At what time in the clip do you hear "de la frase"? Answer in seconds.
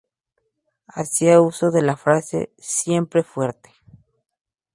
1.69-2.51